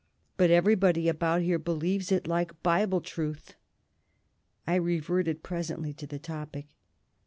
[0.35, 3.53] But everybody about here believes it like Bible truth."
[4.65, 6.65] I reverted presently to the topic.